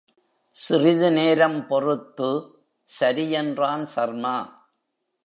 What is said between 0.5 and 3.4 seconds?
சிறிதுநேரம் பொறுத்து, சரி